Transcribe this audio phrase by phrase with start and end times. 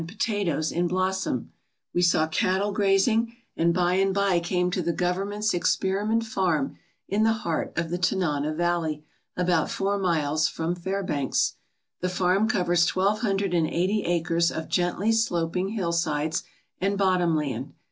[0.01, 1.51] HOMESTEADING UNDER THE ARCTIC
[2.01, 6.75] CIRCLE and by and by came to the Government's experiment farm
[7.07, 9.05] in the heart of the Tanana valley,
[9.37, 11.53] about four miles from Fairbanks.
[11.99, 16.41] The farm covers twelve hundred and eighty acres of gently sloping hillsides
[16.79, 17.73] and bottom land.